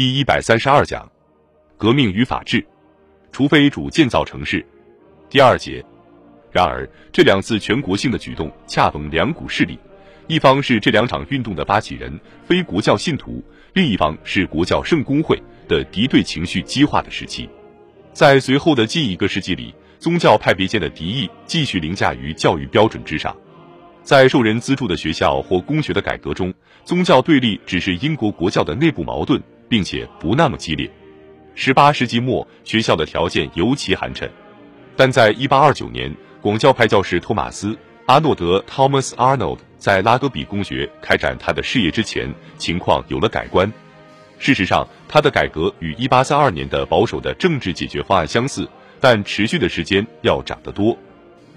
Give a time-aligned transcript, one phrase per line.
[0.00, 1.06] 第一百三十二讲：
[1.76, 2.66] 革命与法治。
[3.30, 4.64] 除非主建造城市。
[5.28, 5.84] 第二节。
[6.50, 9.78] 然而，这两次全国性的举动恰逢两股势力，
[10.26, 13.44] 一方是这两场运动的发起人非国教信徒，
[13.74, 17.46] 另一方是国教圣公会的敌对情绪激化的时期。
[18.14, 23.36] 在随后的近一个世纪里，宗教派别间的敌意继续凌驾于教育标准之上。
[24.02, 26.54] 在受人资助的学校或公学的改革中，
[26.86, 29.38] 宗教对立只是英国国教的内部矛盾，
[29.70, 30.90] 并且不那么激烈。
[31.54, 34.28] 十八世纪末，学校的条件尤其寒碜，
[34.96, 37.68] 但在一八二九年，广教派教士托马斯·
[38.06, 43.72] 阿诺德 （Thomas Arnold） 在拉格比公学开展他的事业之前，情况有了改观。
[44.38, 50.96] 事实上，他的改革与一八三二年的保守的政治解决方案相似，但持续的时间要长得多。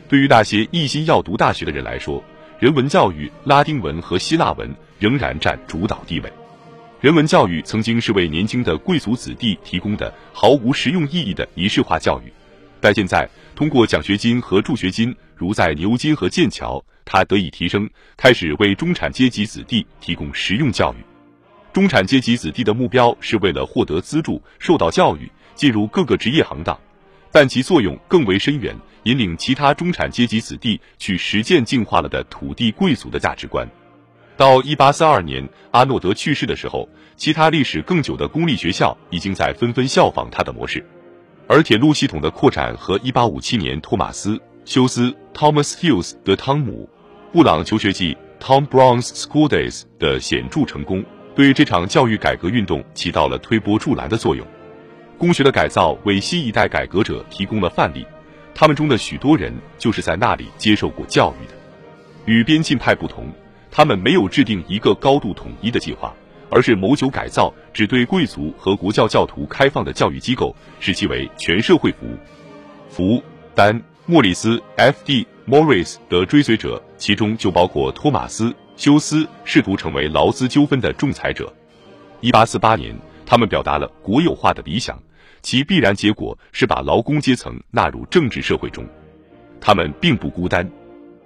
[0.09, 2.23] 对于那些一心要读大学的人来说，
[2.59, 6.31] 人文教育、拉丁文和希腊文仍然占主导地位。
[7.03, 12.31] 人文教育曾经是为年轻的贵族子弟提供的毫无实用意义的仪式化教育，
[12.79, 21.03] 但现在通过奖学金和助学金，如在牛津和剑桥，它得以提升，开始为中产阶级子弟提供实用教育。
[21.73, 26.79] 中产阶级子弟的目标是为了获得资助、受到教育、进入各个职业行当，
[27.33, 33.69] 但其作用更为深远，引领其他中产阶级子弟去实践进化了的土地贵族的价值观。
[34.35, 40.83] 到一八三二年阿诺德去世的时候，其他历史更久的公立学校已经在纷纷效仿他的模式，
[41.47, 46.89] 而铁路系统的扩展和一八五七年托马斯·休斯 （Thomas Hughes） 的汤姆·
[47.33, 51.03] 布朗求学记 （Tom Brown's School Days） 的显著成功。
[51.35, 54.45] 对这场教育改革运动起到了推波助澜的作用。
[55.17, 58.05] 公学的改造为新一代改革者提供了范例，
[58.53, 61.53] 他们中的许多人就是在那里接受过教育的。
[62.25, 63.27] 与边沁派不同，
[63.75, 66.13] 他们没有制定一个高度统一的计划，
[66.51, 72.15] 而是谋求改造只对贵族和国教教徒开放的教育机构，使其为全社会服务。
[72.91, 73.23] 福
[73.55, 75.25] 丹莫里斯 （F.D.
[75.47, 78.55] Morris） 的追随者，其中就包括托马斯。
[78.77, 81.51] 休斯试图成为劳资纠纷的仲裁者。
[82.21, 82.95] 一八四八年，
[83.25, 85.01] 他们表达了国有化的理想，
[85.41, 88.85] 其必然结果是把劳工阶层纳入政治社会中。
[89.59, 90.69] 他们并不孤单，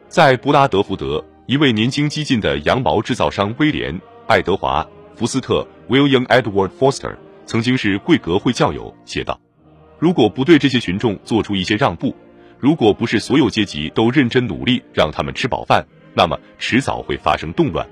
[0.08, 3.98] 在布拉德福德，一位年轻激进的羊毛制造商威廉·
[4.28, 4.84] 爱德华·
[5.18, 7.16] 福斯特 （William Edward Foster）
[7.46, 9.40] 曾经是贵格会教友，写道
[9.98, 12.14] ：“如果不对这些群众做出一些让步，
[12.60, 17.88] 如果不是所有阶级都认真努力让他们吃饱饭。”那么迟早会发生动乱，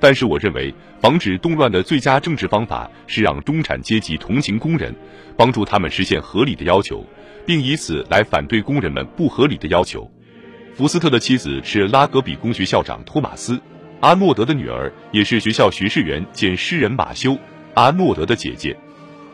[0.00, 4.92] 但是我认为防止动乱的最佳政治方法是让中产阶级同情工人，
[5.36, 7.06] 帮助他们实现合理的要求，
[7.46, 10.10] 并以此来反对工人们不合理的要求。
[10.74, 13.54] 福斯特的妻子是拉格比公学校长托马斯·
[14.00, 17.32] 阿诺德的女儿，也是学校学士员兼诗人马修·
[17.74, 18.74] 阿诺德的姐姐。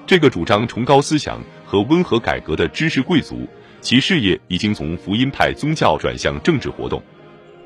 [0.06, 3.46] 这个主张崇高思想和温和改革的知识贵族，
[3.80, 7.00] 其事业已经从福音派宗教转向政治活动。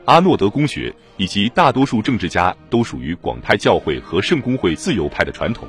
[0.04, 5.66] 阿诺德公学以及大多数政治家都属于广派教会和圣公会自由派的传统，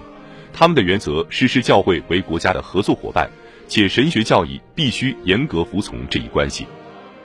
[0.51, 3.29] 他们的原则是视教会为国家的合作伙伴，
[3.69, 6.65] 且神学教义必须严格服从这一关系。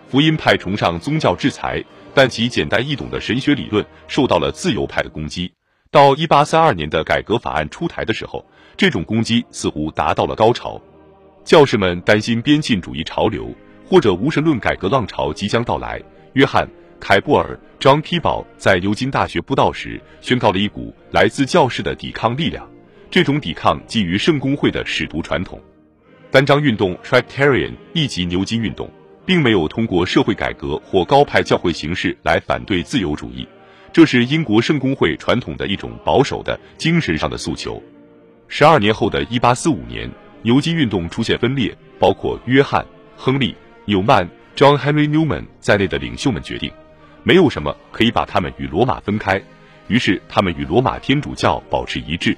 [0.09, 1.83] 福音派崇尚宗教制裁，
[2.15, 5.53] 但其简单易懂的神学理论受到了自由派的攻击。
[5.91, 8.44] 到一八三二年的改革法案出台的时候，
[8.77, 10.81] 这种攻击似乎达到了高潮。
[11.44, 13.55] 教士们担心边沁主义潮流
[13.89, 16.03] 或者无神论改革浪潮即将到来。
[16.34, 16.69] 约翰。
[16.99, 22.67] 凯布尔 （John k e b a l 在牛津大学布道时，宣告了一股来自教士的抵抗力量。
[23.11, 25.61] 这种抵抗基于圣公会的使徒传统。
[26.31, 28.91] 单章运动 （Tractarian） 以及牛津运动，
[29.26, 33.47] 并没有通过社会改革或高派教会形式来反对自由主义，
[33.92, 37.82] 这是英国圣公会传统的一种保守的精神上的诉求。
[38.47, 40.09] 十二年后的一八四五年，
[40.42, 42.81] 牛津运动出现分裂，包括约翰·
[43.16, 43.53] 亨利·
[43.87, 46.70] 纽曼 （John Henry Newman） 在内的领袖们决定。
[47.25, 49.43] 没有什么可以把他们与罗马分开，
[49.88, 52.37] 于是他们与罗马天主教保持一致。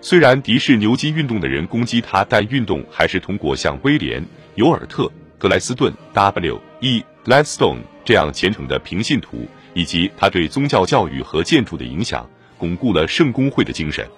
[0.00, 4.20] 虽然敌视牛津运动的人攻击他，但运动还是通过像威廉·
[4.56, 5.04] 尤尔特·
[5.38, 7.04] 格莱斯顿 （W.E.
[7.24, 14.08] Gladstone） 这样虔诚的平信徒，以及他对宗教教育和建筑的影响，巩固了圣公会的精神。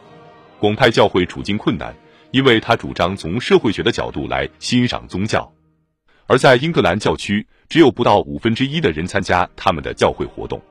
[0.60, 1.94] 广派教会处境困难，
[2.30, 5.50] 因为他主张从社会学的角度来欣赏宗教。
[6.28, 10.62] 而在英格兰教区，只有不到五分之一的人参加他们的教会活动。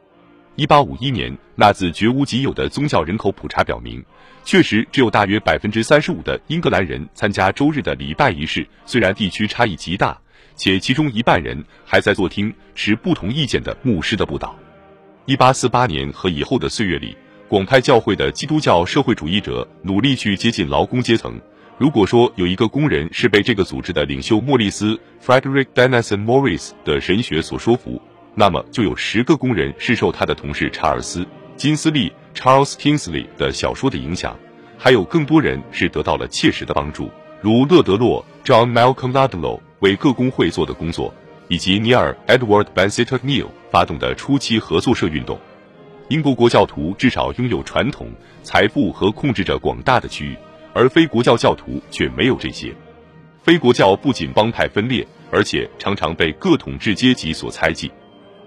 [0.55, 4.03] 一八五一年，那自绝无仅有的宗教人口普查表明，
[4.43, 8.67] 确实只有大约百分之三十五的英格兰人参加周日的礼拜仪式。
[8.85, 10.19] 虽然地区差异极大，
[10.57, 14.53] 且其中一半人还在坐听持不同意见的牧师的布道。
[15.25, 17.15] 一八四八年和以后的岁月里，
[17.47, 21.39] 广派教会的基督教社会主义者努力去接近劳工阶层。
[21.77, 28.01] 如果说有一个工人是被这个组织的领袖莫里斯 （Frederick Denison Morris） 的神学所说服，
[28.33, 31.23] 那么就有十个工人是受他的同事查尔斯·
[31.55, 34.35] 金斯利 （Charles Kingsley） 的小说的影响，
[34.77, 37.11] 还有更多人是得到了切实的帮助，
[37.41, 41.13] 如勒德洛 （John Malcolm Ludlow） 为各工会做的工作，
[41.47, 45.39] 以及尼尔 （Edward Bensitter Neal） 发动的初期合作社运动。
[46.09, 48.07] 英国国教徒至少拥有传统、
[48.43, 50.35] 财富和控制着广大的区域。
[50.73, 52.71] 而非国教教徒却没有这些。
[53.41, 57.91] 非国教不仅帮派分裂，而且常常被各统治阶级所猜忌。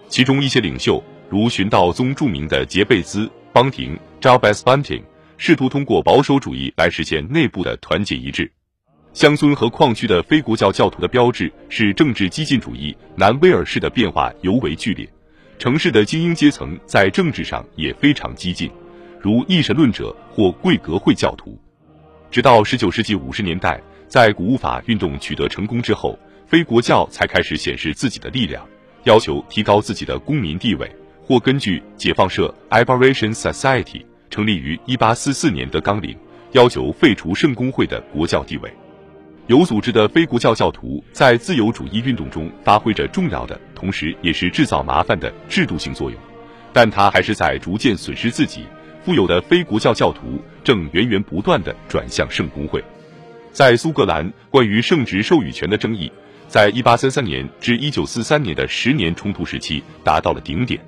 [0.07, 5.03] 其中一些领袖，如寻道宗著名的杰贝兹·邦廷 （Jabez Bunting），
[5.39, 8.49] 试图通过保守主义来实现内部的团结一致。
[9.13, 12.97] 乡村和矿区的非国教教徒的标志是政治激进主义。
[13.17, 15.09] 南威尔士的变化尤为剧烈，
[15.59, 18.71] 城市的精英阶层在政治上也非常激进，
[19.21, 21.59] 如一神论者或贵格会教徒。
[22.31, 26.17] 直到十九世纪五十年代，在古物法运动取得成功之后，
[26.47, 28.65] 非国教才开始显示自己的力量，
[29.03, 30.89] 要求提高自己的公民地位，
[31.21, 36.17] 或根据解放社 （Liberation Society） 成立于一八四四年的纲领，
[36.53, 38.73] 要求废除圣公会的国教地位。
[39.51, 46.17] 有组织的非国教教徒在自由主义运动中发挥着重要的，同时也是制造麻烦的制度性作用，
[46.73, 48.63] 但他还是在逐渐损失自己。
[49.05, 52.81] 富有的非国教教徒正源源不断地转向圣公会。
[53.51, 56.13] 在苏格兰，关于圣职授予权的争议，
[56.47, 60.81] 在1833年至1943年的十年冲突时期达到了顶点。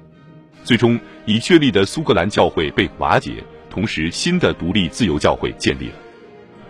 [0.62, 5.94] 最终，已确立的苏格兰教会被瓦解，同时新的独立自由教会建立了。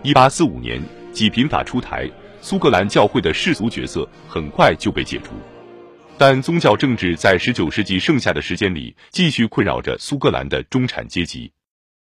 [0.05, 2.11] 1845年，济贫法出台，
[2.41, 5.35] 苏格兰教会的世俗角色很快就被解除。
[6.19, 11.53] 但宗教政治在19世纪剩下的时间里，继续困扰着苏格兰的中产阶级。